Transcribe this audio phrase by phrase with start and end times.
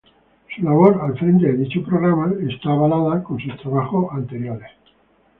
[0.55, 4.71] Su labor al frente de dicho programa está avalada con sus trabajos anteriores.